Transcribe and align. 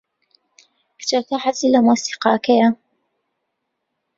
کچەکە 0.97 1.35
حەزی 1.43 1.73
لە 1.73 1.79
مۆسیقاکەیە. 1.85 2.69